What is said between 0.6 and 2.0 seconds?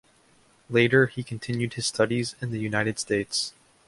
Later he continued his